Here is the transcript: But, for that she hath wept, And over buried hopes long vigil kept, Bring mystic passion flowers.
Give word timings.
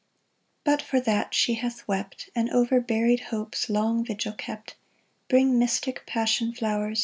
But, 0.63 0.81
for 0.81 0.99
that 0.99 1.35
she 1.35 1.53
hath 1.53 1.87
wept, 1.87 2.31
And 2.33 2.49
over 2.49 2.81
buried 2.81 3.19
hopes 3.19 3.69
long 3.69 4.03
vigil 4.03 4.33
kept, 4.33 4.73
Bring 5.29 5.59
mystic 5.59 6.07
passion 6.07 6.55
flowers. 6.55 6.99